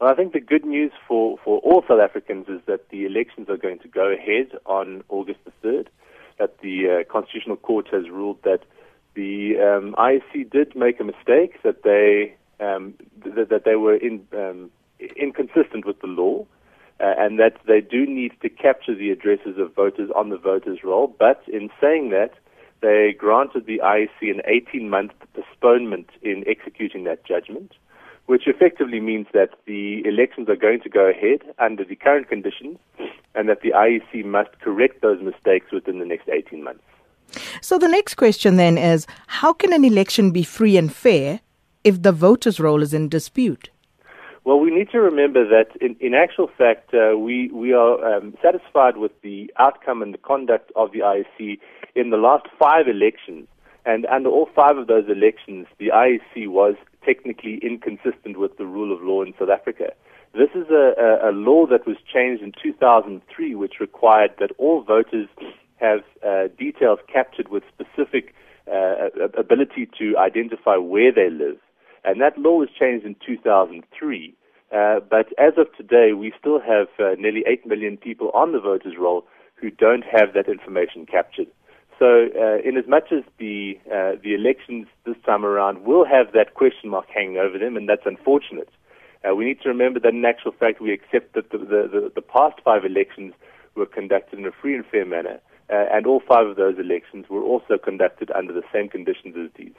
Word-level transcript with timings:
Well, 0.00 0.10
I 0.10 0.14
think 0.14 0.32
the 0.32 0.40
good 0.40 0.64
news 0.64 0.92
for, 1.08 1.38
for 1.44 1.58
all 1.58 1.82
South 1.88 2.00
Africans 2.00 2.46
is 2.48 2.60
that 2.66 2.88
the 2.90 3.04
elections 3.04 3.48
are 3.48 3.56
going 3.56 3.80
to 3.80 3.88
go 3.88 4.12
ahead 4.12 4.52
on 4.64 5.02
August 5.08 5.40
the 5.44 5.68
3rd. 5.68 5.86
That 6.38 6.58
the 6.60 7.00
uh, 7.00 7.12
Constitutional 7.12 7.56
Court 7.56 7.88
has 7.90 8.08
ruled 8.08 8.40
that 8.44 8.60
the 9.14 9.56
um, 9.58 9.96
IEC 9.98 10.50
did 10.50 10.76
make 10.76 11.00
a 11.00 11.04
mistake, 11.04 11.60
that 11.64 11.82
they 11.82 12.36
um, 12.64 12.94
th- 13.24 13.48
that 13.48 13.64
they 13.64 13.74
were 13.74 13.96
in, 13.96 14.24
um, 14.32 14.70
inconsistent 15.16 15.84
with 15.84 16.00
the 16.00 16.06
law, 16.06 16.46
uh, 17.00 17.14
and 17.18 17.40
that 17.40 17.56
they 17.66 17.80
do 17.80 18.06
need 18.06 18.32
to 18.42 18.48
capture 18.48 18.94
the 18.94 19.10
addresses 19.10 19.58
of 19.58 19.74
voters 19.74 20.10
on 20.14 20.28
the 20.28 20.36
voters' 20.36 20.84
roll. 20.84 21.08
But 21.08 21.42
in 21.48 21.70
saying 21.80 22.10
that, 22.10 22.34
they 22.80 23.16
granted 23.18 23.66
the 23.66 23.80
IEC 23.82 24.30
an 24.30 24.42
18-month 24.48 25.12
postponement 25.34 26.10
in 26.22 26.44
executing 26.46 27.02
that 27.04 27.24
judgment 27.24 27.72
which 28.28 28.46
effectively 28.46 29.00
means 29.00 29.26
that 29.32 29.48
the 29.64 30.02
elections 30.04 30.50
are 30.50 30.56
going 30.56 30.78
to 30.82 30.90
go 30.90 31.06
ahead 31.08 31.40
under 31.58 31.82
the 31.82 31.96
current 31.96 32.28
conditions 32.28 32.78
and 33.34 33.48
that 33.48 33.62
the 33.62 33.70
IEC 33.70 34.22
must 34.22 34.50
correct 34.60 35.00
those 35.00 35.18
mistakes 35.22 35.72
within 35.72 35.98
the 35.98 36.04
next 36.04 36.28
18 36.28 36.62
months. 36.62 36.82
So 37.62 37.78
the 37.78 37.88
next 37.88 38.16
question 38.16 38.56
then 38.56 38.76
is 38.76 39.06
how 39.28 39.54
can 39.54 39.72
an 39.72 39.82
election 39.82 40.30
be 40.30 40.42
free 40.42 40.76
and 40.76 40.94
fair 40.94 41.40
if 41.84 42.02
the 42.02 42.12
voters' 42.12 42.60
roll 42.60 42.82
is 42.82 42.92
in 42.92 43.08
dispute? 43.08 43.70
Well, 44.44 44.60
we 44.60 44.70
need 44.70 44.90
to 44.90 45.00
remember 45.00 45.48
that 45.48 45.74
in, 45.80 45.96
in 45.98 46.12
actual 46.12 46.50
fact, 46.58 46.92
uh, 46.92 47.16
we, 47.16 47.50
we 47.50 47.72
are 47.72 48.16
um, 48.16 48.34
satisfied 48.42 48.98
with 48.98 49.12
the 49.22 49.50
outcome 49.58 50.02
and 50.02 50.12
the 50.12 50.18
conduct 50.18 50.70
of 50.76 50.92
the 50.92 50.98
IEC 50.98 51.58
in 51.94 52.10
the 52.10 52.18
last 52.18 52.46
five 52.58 52.88
elections. 52.88 53.48
And 53.86 54.04
under 54.06 54.28
all 54.28 54.50
five 54.54 54.76
of 54.76 54.86
those 54.86 55.08
elections, 55.08 55.66
the 55.78 55.88
IEC 55.88 56.48
was 56.48 56.74
technically 57.04 57.58
inconsistent 57.62 58.38
with 58.38 58.56
the 58.58 58.66
rule 58.66 58.92
of 58.94 59.02
law 59.02 59.22
in 59.22 59.34
South 59.38 59.50
Africa. 59.50 59.92
This 60.34 60.50
is 60.54 60.66
a, 60.70 60.92
a, 60.98 61.30
a 61.30 61.32
law 61.32 61.66
that 61.66 61.86
was 61.86 61.96
changed 62.12 62.42
in 62.42 62.52
2003, 62.62 63.54
which 63.54 63.80
required 63.80 64.32
that 64.38 64.50
all 64.58 64.82
voters 64.82 65.28
have 65.76 66.00
uh, 66.26 66.48
details 66.58 66.98
captured 67.12 67.48
with 67.48 67.62
specific 67.72 68.34
uh, 68.70 69.08
ability 69.38 69.88
to 69.98 70.16
identify 70.18 70.76
where 70.76 71.12
they 71.12 71.30
live. 71.30 71.56
And 72.04 72.20
that 72.20 72.38
law 72.38 72.58
was 72.58 72.68
changed 72.78 73.06
in 73.06 73.16
2003. 73.24 74.34
Uh, 74.70 75.00
but 75.00 75.26
as 75.38 75.54
of 75.56 75.74
today, 75.76 76.12
we 76.12 76.32
still 76.38 76.60
have 76.60 76.88
uh, 76.98 77.14
nearly 77.18 77.42
8 77.46 77.66
million 77.66 77.96
people 77.96 78.30
on 78.34 78.52
the 78.52 78.60
voters' 78.60 78.94
roll 78.98 79.24
who 79.54 79.70
don't 79.70 80.04
have 80.04 80.34
that 80.34 80.48
information 80.48 81.06
captured. 81.06 81.48
So, 81.98 82.28
uh, 82.38 82.58
in 82.64 82.76
as 82.76 82.86
much 82.86 83.10
as 83.10 83.24
the 83.38 83.78
uh, 83.86 84.12
the 84.22 84.34
elections 84.34 84.86
this 85.04 85.16
time 85.26 85.44
around 85.44 85.84
will 85.84 86.04
have 86.04 86.32
that 86.32 86.54
question 86.54 86.90
mark 86.90 87.06
hanging 87.12 87.38
over 87.38 87.58
them, 87.58 87.76
and 87.76 87.88
that's 87.88 88.06
unfortunate, 88.06 88.68
uh, 89.28 89.34
we 89.34 89.44
need 89.44 89.60
to 89.62 89.68
remember 89.68 89.98
that 89.98 90.14
in 90.14 90.24
actual 90.24 90.52
fact 90.52 90.80
we 90.80 90.92
accept 90.92 91.34
that 91.34 91.50
the, 91.50 91.58
the, 91.58 92.12
the, 92.14 92.22
past 92.22 92.60
five 92.64 92.84
elections 92.84 93.34
were 93.74 93.86
conducted 93.86 94.38
in 94.38 94.46
a 94.46 94.52
free 94.52 94.76
and 94.76 94.86
fair 94.86 95.04
manner, 95.04 95.40
uh, 95.70 95.86
and 95.92 96.06
all 96.06 96.20
five 96.20 96.46
of 96.46 96.54
those 96.54 96.78
elections 96.78 97.26
were 97.28 97.42
also 97.42 97.76
conducted 97.76 98.30
under 98.30 98.52
the 98.52 98.62
same 98.72 98.88
conditions 98.88 99.34
as 99.36 99.50
these. 99.56 99.74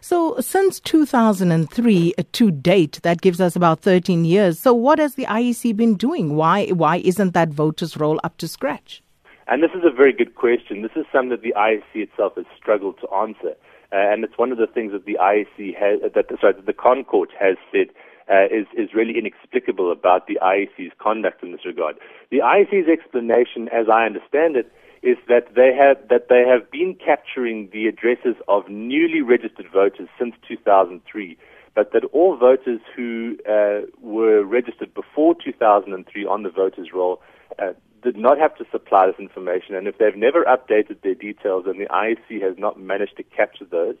So, 0.00 0.38
since 0.40 0.80
2003 0.80 2.14
uh, 2.18 2.22
to 2.32 2.50
date, 2.50 3.00
that 3.02 3.20
gives 3.20 3.40
us 3.40 3.54
about 3.54 3.80
13 3.80 4.24
years. 4.24 4.58
So, 4.58 4.74
what 4.74 4.98
has 4.98 5.14
the 5.14 5.26
IEC 5.26 5.76
been 5.76 5.94
doing? 5.94 6.34
Why 6.34 6.68
why 6.68 6.96
isn't 6.96 7.34
that 7.34 7.50
voters' 7.50 7.96
roll 7.96 8.18
up 8.24 8.36
to 8.38 8.48
scratch? 8.48 9.02
And 9.48 9.62
this 9.62 9.70
is 9.74 9.82
a 9.84 9.94
very 9.94 10.12
good 10.12 10.34
question. 10.34 10.82
This 10.82 10.96
is 10.96 11.06
something 11.12 11.30
that 11.30 11.42
the 11.42 11.54
IEC 11.56 11.94
itself 11.94 12.34
has 12.36 12.46
struggled 12.56 12.98
to 13.00 13.08
answer. 13.14 13.54
Uh, 13.92 14.12
and 14.12 14.24
it's 14.24 14.36
one 14.36 14.50
of 14.50 14.58
the 14.58 14.66
things 14.66 14.92
that 14.92 15.04
the 15.04 15.16
IEC 15.20 15.76
has, 15.78 16.00
that, 16.12 16.26
sorry, 16.40 16.54
that 16.54 16.66
the 16.66 16.72
ConCourt 16.72 17.30
has 17.38 17.56
said 17.70 17.88
uh, 18.28 18.46
is, 18.46 18.66
is 18.76 18.92
really 18.92 19.16
inexplicable 19.16 19.92
about 19.92 20.26
the 20.26 20.38
IEC's 20.42 20.92
conduct 20.98 21.44
in 21.44 21.52
this 21.52 21.64
regard. 21.64 21.96
The 22.30 22.38
IEC's 22.38 22.88
explanation, 22.88 23.68
as 23.72 23.86
I 23.88 24.04
understand 24.04 24.56
it, 24.56 24.72
is 25.02 25.16
that 25.28 25.54
they 25.54 25.72
have 25.72 26.08
that 26.08 26.28
they 26.28 26.42
have 26.48 26.68
been 26.70 26.96
capturing 26.96 27.68
the 27.72 27.86
addresses 27.86 28.34
of 28.48 28.68
newly 28.68 29.20
registered 29.20 29.66
voters 29.72 30.08
since 30.18 30.34
2003, 30.48 31.38
but 31.76 31.92
that 31.92 32.04
all 32.12 32.36
voters 32.36 32.80
who 32.96 33.36
uh, 33.48 33.82
were 34.00 34.42
registered 34.42 34.92
before 34.94 35.36
2003 35.36 36.26
on 36.26 36.42
the 36.42 36.50
voters' 36.50 36.88
roll 36.92 37.20
uh, 37.60 37.72
did 38.06 38.16
not 38.16 38.38
have 38.38 38.54
to 38.56 38.64
supply 38.70 39.08
this 39.08 39.18
information, 39.18 39.74
and 39.74 39.88
if 39.88 39.98
they've 39.98 40.14
never 40.14 40.44
updated 40.44 41.02
their 41.02 41.16
details, 41.16 41.64
and 41.66 41.80
the 41.80 41.86
IEC 41.86 42.40
has 42.40 42.56
not 42.56 42.78
managed 42.78 43.16
to 43.16 43.24
capture 43.24 43.64
those. 43.64 43.96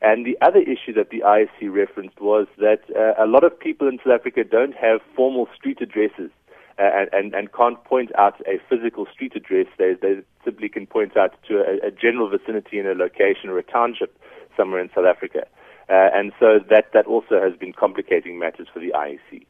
And 0.00 0.24
the 0.24 0.38
other 0.40 0.60
issue 0.60 0.92
that 0.94 1.10
the 1.10 1.22
IEC 1.26 1.72
referenced 1.72 2.20
was 2.20 2.46
that 2.58 2.82
uh, 2.94 3.20
a 3.20 3.26
lot 3.26 3.42
of 3.42 3.58
people 3.58 3.88
in 3.88 3.98
South 3.98 4.20
Africa 4.20 4.44
don't 4.44 4.76
have 4.76 5.00
formal 5.16 5.48
street 5.56 5.78
addresses 5.80 6.30
uh, 6.78 6.88
and, 6.94 7.08
and, 7.12 7.34
and 7.34 7.52
can't 7.52 7.82
point 7.82 8.12
out 8.16 8.40
a 8.46 8.60
physical 8.70 9.06
street 9.12 9.34
address. 9.34 9.66
They, 9.76 9.94
they 10.00 10.22
simply 10.44 10.68
can 10.68 10.86
point 10.86 11.16
out 11.16 11.34
to 11.48 11.58
a, 11.58 11.88
a 11.88 11.90
general 11.90 12.30
vicinity 12.30 12.78
in 12.78 12.86
a 12.86 12.94
location 12.94 13.50
or 13.50 13.58
a 13.58 13.64
township 13.64 14.16
somewhere 14.56 14.80
in 14.80 14.88
South 14.94 15.06
Africa. 15.06 15.48
Uh, 15.88 16.14
and 16.14 16.30
so 16.38 16.60
that, 16.70 16.92
that 16.94 17.06
also 17.06 17.40
has 17.42 17.58
been 17.58 17.72
complicating 17.72 18.38
matters 18.38 18.68
for 18.72 18.78
the 18.78 18.92
IEC. 18.94 19.44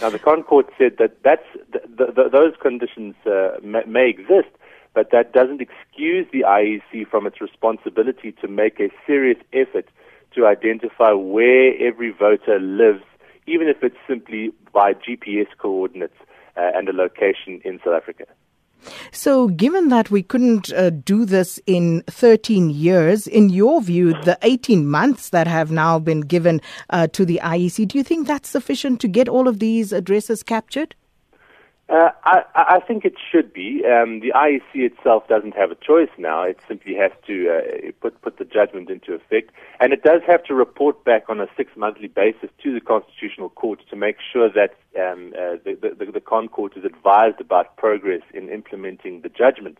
Now, 0.00 0.10
the 0.10 0.18
ConCourt 0.18 0.68
said 0.78 0.96
that 0.98 1.22
that's, 1.22 1.46
the, 1.72 2.12
the, 2.14 2.28
those 2.30 2.54
conditions 2.60 3.14
uh, 3.26 3.58
may, 3.62 3.82
may 3.86 4.08
exist, 4.08 4.48
but 4.94 5.10
that 5.10 5.32
doesn't 5.32 5.60
excuse 5.60 6.26
the 6.32 6.40
IEC 6.40 7.08
from 7.08 7.26
its 7.26 7.40
responsibility 7.40 8.32
to 8.40 8.48
make 8.48 8.80
a 8.80 8.90
serious 9.06 9.38
effort 9.52 9.86
to 10.34 10.46
identify 10.46 11.12
where 11.12 11.72
every 11.80 12.10
voter 12.10 12.60
lives, 12.60 13.02
even 13.46 13.68
if 13.68 13.82
it's 13.82 13.96
simply 14.06 14.52
by 14.72 14.92
GPS 14.92 15.48
coordinates 15.58 16.16
uh, 16.56 16.70
and 16.74 16.88
a 16.88 16.92
location 16.92 17.60
in 17.64 17.80
South 17.84 17.94
Africa. 17.94 18.26
So, 19.12 19.48
given 19.48 19.88
that 19.88 20.10
we 20.10 20.22
couldn't 20.22 20.72
uh, 20.72 20.90
do 20.90 21.24
this 21.24 21.58
in 21.66 22.02
13 22.06 22.70
years, 22.70 23.26
in 23.26 23.48
your 23.48 23.80
view, 23.80 24.12
the 24.22 24.38
18 24.42 24.88
months 24.88 25.30
that 25.30 25.46
have 25.46 25.70
now 25.70 25.98
been 25.98 26.20
given 26.20 26.60
uh, 26.90 27.08
to 27.08 27.24
the 27.24 27.40
IEC, 27.42 27.88
do 27.88 27.98
you 27.98 28.04
think 28.04 28.26
that's 28.26 28.48
sufficient 28.48 29.00
to 29.00 29.08
get 29.08 29.28
all 29.28 29.48
of 29.48 29.58
these 29.58 29.92
addresses 29.92 30.42
captured? 30.42 30.94
Uh, 31.88 32.10
I, 32.22 32.42
I, 32.54 32.80
think 32.80 33.06
it 33.06 33.14
should 33.32 33.50
be. 33.50 33.82
Um, 33.86 34.20
the 34.20 34.30
IEC 34.36 34.74
itself 34.74 35.26
doesn't 35.26 35.56
have 35.56 35.70
a 35.70 35.74
choice 35.74 36.10
now. 36.18 36.42
It 36.42 36.58
simply 36.68 36.94
has 36.96 37.10
to 37.26 37.48
uh, 37.48 37.90
put 38.02 38.20
put 38.20 38.36
the 38.36 38.44
judgment 38.44 38.90
into 38.90 39.14
effect, 39.14 39.52
and 39.80 39.94
it 39.94 40.02
does 40.02 40.20
have 40.26 40.44
to 40.44 40.54
report 40.54 41.02
back 41.04 41.30
on 41.30 41.40
a 41.40 41.46
six 41.56 41.72
monthly 41.76 42.08
basis 42.08 42.50
to 42.62 42.74
the 42.74 42.82
Constitutional 42.82 43.48
Court 43.48 43.80
to 43.88 43.96
make 43.96 44.16
sure 44.20 44.50
that 44.50 44.76
um, 45.00 45.32
uh, 45.34 45.56
the, 45.64 45.94
the, 45.98 46.12
the 46.12 46.20
ConCourt 46.20 46.76
is 46.76 46.84
advised 46.84 47.40
about 47.40 47.78
progress 47.78 48.22
in 48.34 48.50
implementing 48.50 49.22
the 49.22 49.30
judgment. 49.30 49.78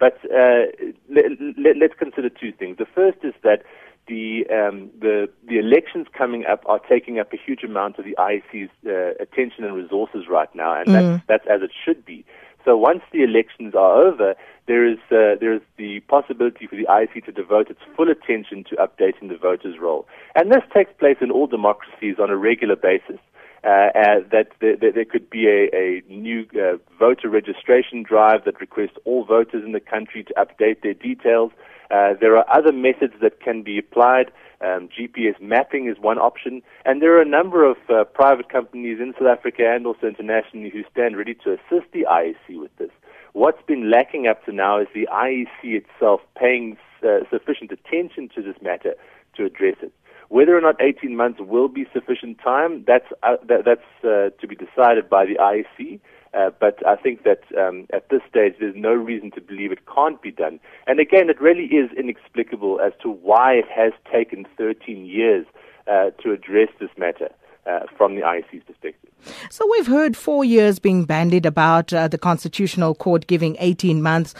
But 0.00 0.18
uh, 0.24 0.66
let, 1.08 1.26
let, 1.56 1.76
let's 1.76 1.94
consider 1.96 2.30
two 2.30 2.50
things. 2.50 2.78
The 2.78 2.86
first 2.86 3.18
is 3.22 3.34
that 3.44 3.62
the 4.06 4.44
um, 4.50 4.90
the 5.00 5.28
the 5.48 5.58
elections 5.58 6.06
coming 6.16 6.44
up 6.46 6.62
are 6.66 6.78
taking 6.78 7.18
up 7.18 7.32
a 7.32 7.36
huge 7.36 7.62
amount 7.62 7.98
of 7.98 8.04
the 8.04 8.16
IEC's 8.18 8.70
uh, 8.86 9.22
attention 9.22 9.64
and 9.64 9.74
resources 9.74 10.24
right 10.28 10.52
now, 10.54 10.78
and 10.78 10.88
mm. 10.88 10.92
that's, 10.92 11.26
that's 11.26 11.46
as 11.48 11.62
it 11.62 11.70
should 11.84 12.04
be. 12.04 12.24
So 12.64 12.76
once 12.76 13.02
the 13.12 13.22
elections 13.22 13.74
are 13.74 14.02
over, 14.02 14.34
there 14.66 14.86
is 14.86 14.98
uh, 15.10 15.36
there 15.40 15.54
is 15.54 15.60
the 15.76 16.00
possibility 16.00 16.66
for 16.66 16.76
the 16.76 16.86
IEC 16.86 17.24
to 17.26 17.32
devote 17.32 17.70
its 17.70 17.80
full 17.96 18.10
attention 18.10 18.64
to 18.70 18.76
updating 18.76 19.28
the 19.28 19.36
voters' 19.36 19.76
roll, 19.80 20.06
and 20.34 20.50
this 20.50 20.62
takes 20.74 20.92
place 20.98 21.18
in 21.20 21.30
all 21.30 21.46
democracies 21.46 22.16
on 22.20 22.30
a 22.30 22.36
regular 22.36 22.76
basis. 22.76 23.18
Uh, 23.64 23.88
uh, 23.94 24.20
that 24.30 24.48
there, 24.60 24.76
there, 24.76 25.06
could 25.06 25.30
be 25.30 25.46
a, 25.46 25.74
a 25.74 26.02
new 26.12 26.44
uh, 26.54 26.76
voter 26.98 27.30
registration 27.30 28.02
drive 28.02 28.44
that 28.44 28.60
requests 28.60 28.98
all 29.06 29.24
voters 29.24 29.64
in 29.64 29.72
the 29.72 29.80
country 29.80 30.22
to 30.22 30.34
update 30.34 30.82
their 30.82 30.92
details. 30.92 31.50
Uh, 31.94 32.14
there 32.20 32.36
are 32.36 32.44
other 32.52 32.72
methods 32.72 33.14
that 33.22 33.40
can 33.40 33.62
be 33.62 33.78
applied. 33.78 34.32
Um, 34.60 34.88
GPS 34.88 35.40
mapping 35.40 35.86
is 35.88 35.96
one 36.00 36.18
option, 36.18 36.60
and 36.84 37.00
there 37.00 37.16
are 37.16 37.22
a 37.22 37.28
number 37.28 37.62
of 37.70 37.76
uh, 37.88 38.02
private 38.02 38.48
companies 38.48 38.98
in 39.00 39.12
South 39.16 39.28
Africa 39.28 39.62
and 39.72 39.86
also 39.86 40.08
internationally 40.08 40.70
who 40.70 40.82
stand 40.90 41.16
ready 41.16 41.34
to 41.44 41.52
assist 41.52 41.92
the 41.92 42.04
IEC 42.10 42.58
with 42.58 42.74
this. 42.78 42.90
What's 43.32 43.62
been 43.66 43.90
lacking 43.90 44.26
up 44.26 44.44
to 44.46 44.52
now 44.52 44.80
is 44.80 44.88
the 44.92 45.06
IEC 45.12 45.82
itself 45.82 46.20
paying 46.36 46.76
uh, 47.04 47.20
sufficient 47.30 47.70
attention 47.70 48.28
to 48.34 48.42
this 48.42 48.56
matter 48.60 48.94
to 49.36 49.44
address 49.44 49.76
it. 49.80 49.92
Whether 50.30 50.56
or 50.56 50.60
not 50.60 50.80
18 50.80 51.14
months 51.14 51.38
will 51.40 51.68
be 51.68 51.86
sufficient 51.92 52.38
time, 52.42 52.82
that's, 52.88 53.06
uh, 53.22 53.36
that, 53.46 53.64
that's 53.64 53.86
uh, 54.02 54.30
to 54.40 54.48
be 54.48 54.56
decided 54.56 55.08
by 55.08 55.26
the 55.26 55.36
IEC. 55.36 56.00
Uh, 56.34 56.50
but 56.58 56.84
I 56.86 56.96
think 56.96 57.22
that 57.22 57.42
um, 57.56 57.86
at 57.92 58.08
this 58.08 58.20
stage, 58.28 58.54
there's 58.58 58.74
no 58.76 58.92
reason 58.92 59.30
to 59.32 59.40
believe 59.40 59.70
it 59.70 59.86
can't 59.92 60.20
be 60.20 60.32
done. 60.32 60.58
And 60.86 60.98
again, 60.98 61.30
it 61.30 61.40
really 61.40 61.66
is 61.66 61.90
inexplicable 61.96 62.80
as 62.80 62.92
to 63.02 63.08
why 63.08 63.54
it 63.54 63.66
has 63.74 63.92
taken 64.10 64.44
13 64.56 65.06
years 65.06 65.46
uh, 65.86 66.10
to 66.22 66.32
address 66.32 66.68
this 66.80 66.90
matter. 66.96 67.28
Uh, 67.66 67.80
from 67.96 68.14
the 68.14 68.20
IEC's 68.20 68.62
perspective. 68.66 69.08
So 69.48 69.66
we've 69.70 69.86
heard 69.86 70.18
four 70.18 70.44
years 70.44 70.78
being 70.78 71.06
bandied 71.06 71.46
about, 71.46 71.94
uh, 71.94 72.08
the 72.08 72.18
Constitutional 72.18 72.94
Court 72.94 73.26
giving 73.26 73.56
18 73.58 74.02
months. 74.02 74.34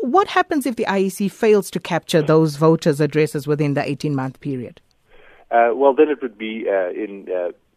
What 0.00 0.26
happens 0.28 0.64
if 0.64 0.76
the 0.76 0.86
IEC 0.86 1.30
fails 1.30 1.70
to 1.72 1.78
capture 1.78 2.22
those 2.22 2.56
voters' 2.56 2.98
addresses 2.98 3.46
within 3.46 3.74
the 3.74 3.86
18 3.86 4.14
month 4.14 4.40
period? 4.40 4.80
Uh, 5.50 5.72
well, 5.74 5.92
then 5.92 6.08
it 6.08 6.22
would 6.22 6.38
be 6.38 6.64
uh, 6.66 6.88
in 6.92 7.28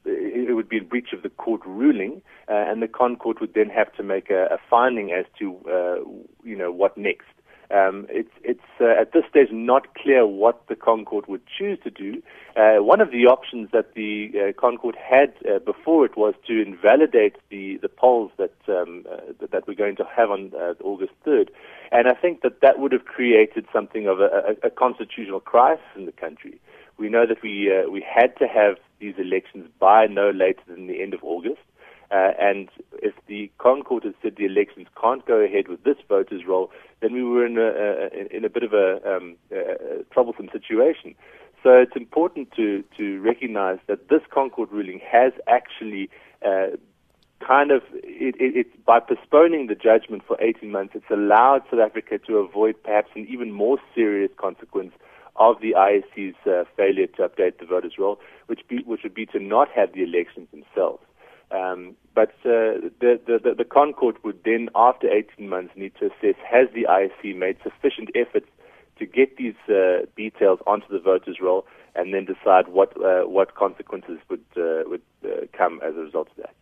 it 0.06 0.56
would 0.56 0.70
be 0.70 0.78
a 0.78 0.84
breach 0.84 1.14
of 1.14 1.24
the 1.24 1.30
court 1.30 1.62
ruling, 1.66 2.22
uh, 2.48 2.54
and 2.54 2.82
the 2.82 2.88
ConCourt 2.88 3.40
would 3.42 3.54
then 3.54 3.70
have 3.70 3.94
to 3.96 4.04
make 4.04 4.30
a, 4.30 4.46
a 4.46 4.58
finding 4.70 5.12
as 5.12 5.26
to 5.40 5.58
uh, 5.68 5.96
you 6.44 6.56
know 6.56 6.72
what 6.72 6.98
next. 6.98 7.26
Um, 7.72 8.06
it's 8.10 8.30
it's 8.44 8.62
uh, 8.80 9.02
at 9.02 9.12
this 9.12 9.24
stage 9.30 9.48
not 9.52 9.96
clear 9.96 10.26
what 10.28 10.68
the 10.68 10.76
ConCourt 10.76 11.28
would 11.28 11.42
choose 11.48 11.80
to 11.84 11.90
do. 11.90 12.22
Uh, 12.56 12.76
one 12.84 13.02
of 13.02 13.10
the 13.10 13.26
options 13.26 13.70
that 13.72 13.96
the 13.96 14.32
uh, 14.36 14.52
ConCourt 14.62 14.96
had 14.96 15.34
uh, 15.50 15.60
before 15.60 16.06
it 16.06 16.16
was 16.16 16.36
to 16.48 16.62
invalidate 16.62 17.38
the, 17.50 17.78
the 17.82 17.90
polls 17.90 18.32
that 18.38 18.54
um, 18.68 19.06
that 19.52 19.68
we're 19.68 19.74
going 19.74 19.96
to 19.96 20.06
have 20.16 20.30
on 20.30 20.52
August 20.84 21.14
3rd, 21.26 21.50
and 21.92 22.08
I 22.08 22.14
think 22.14 22.42
that 22.42 22.62
that 22.62 22.78
would 22.80 22.92
have 22.92 23.06
created 23.06 23.66
something 23.74 24.08
of 24.08 24.20
a, 24.20 24.56
a, 24.64 24.68
a 24.68 24.70
constitutional 24.70 25.40
crisis 25.40 25.86
in 25.96 26.06
the 26.06 26.12
country. 26.12 26.60
We 26.98 27.10
know 27.10 27.26
that 27.26 27.42
we 27.42 27.72
we 27.90 28.02
had 28.02 28.38
to 28.38 28.48
have 28.48 28.78
these 29.00 29.16
elections 29.18 29.70
by 29.80 30.08
no 30.08 30.30
later 30.30 30.62
than 30.68 30.88
the 30.88 31.02
end 31.02 31.14
of 31.14 31.24
August. 31.24 31.62
Uh, 32.12 32.32
and 32.40 32.70
if 33.02 33.14
the 33.28 33.52
ConCourt 33.60 34.04
has 34.04 34.14
said 34.22 34.36
the 34.38 34.46
elections 34.46 34.88
can't 35.02 35.26
go 35.26 35.38
ahead 35.38 35.68
with 35.68 35.84
this 35.84 35.98
voters' 36.08 36.44
roll, 36.48 36.72
then 37.02 37.14
we 37.14 37.24
were 37.24 37.46
in 37.46 37.58
a, 37.58 37.62
a 37.62 38.36
in 38.36 38.46
a 38.46 38.50
bit 38.50 38.64
of 38.64 38.74
a, 38.74 39.00
um, 39.10 39.36
a, 39.52 40.04
troublesome 40.12 40.50
situation. 40.52 41.16
So 41.64 41.72
it's 41.72 41.96
important 41.96 42.52
to 42.56 42.84
to 42.98 43.20
recognise 43.22 43.80
that 43.88 44.10
this 44.10 44.22
ConCourt 44.32 44.72
ruling 44.72 45.02
has 45.04 45.34
actually 45.48 46.10
uh, 46.46 46.78
kind 47.46 47.72
of 47.72 47.82
it, 47.94 48.36
it, 48.40 48.56
it, 48.56 48.86
by 48.86 49.00
postponing 49.00 49.66
the 49.68 49.76
judgment 49.76 50.24
for 50.28 50.40
18 50.40 50.72
months, 50.72 50.94
it's 50.96 51.10
allowed 51.10 51.64
South 51.72 51.80
Africa 51.80 52.20
to 52.28 52.38
avoid 52.38 52.76
perhaps 52.84 53.10
an 53.16 53.26
even 53.28 53.52
more 53.52 53.80
serious 53.96 54.32
consequence 54.38 54.94
of 55.38 55.60
the 55.62 55.74
IEC's 55.78 56.36
uh, 56.48 56.64
failure 56.78 57.08
to 57.08 57.28
update 57.28 57.60
the 57.60 57.66
voters' 57.66 57.94
roll, 57.98 58.20
which 58.48 58.62
be, 58.68 58.84
which 58.86 59.02
would 59.04 59.14
be 59.14 59.26
to 59.28 59.40
not 59.40 59.70
have 59.70 59.94
the 59.94 60.04
elections 60.04 60.48
themselves. 60.52 61.04
Um, 61.52 61.96
but 62.14 62.30
uh, 62.46 62.90
the, 63.00 63.20
the, 63.28 63.54
the, 63.56 63.66
ConCourt 63.66 64.24
would 64.24 64.40
then, 64.44 64.70
after 64.74 65.08
18 65.10 65.48
months, 65.48 65.74
need 65.76 65.94
to 66.00 66.08
assess 66.08 66.36
has 66.50 66.68
the 66.74 66.88
IEC 66.90 67.36
made 67.36 67.58
sufficient 67.62 68.10
efforts 68.16 68.48
to 68.98 69.06
get 69.06 69.38
these 69.38 69.56
uh, 69.70 70.06
details 70.16 70.60
onto 70.66 70.88
the 70.88 71.00
voters' 71.00 71.38
roll 71.42 71.66
and 71.94 72.14
then 72.14 72.26
decide 72.26 72.68
what, 72.70 72.96
uh, 73.04 73.28
what 73.28 73.56
consequences 73.56 74.18
would, 74.30 74.44
uh, 74.58 74.84
would 74.88 75.02
uh, 75.24 75.46
come 75.56 75.80
as 75.86 75.96
a 75.96 76.00
result 76.00 76.30
of 76.30 76.38
that. 76.38 76.56